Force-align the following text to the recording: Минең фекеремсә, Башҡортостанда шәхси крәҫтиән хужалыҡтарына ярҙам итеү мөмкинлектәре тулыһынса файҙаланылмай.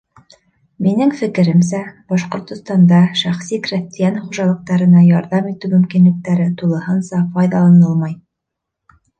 Минең 0.85 1.11
фекеремсә, 1.17 1.81
Башҡортостанда 2.13 3.01
шәхси 3.21 3.61
крәҫтиән 3.67 4.19
хужалыҡтарына 4.23 5.05
ярҙам 5.11 5.53
итеү 5.53 5.75
мөмкинлектәре 5.77 6.51
тулыһынса 6.63 7.25
файҙаланылмай. 7.37 8.19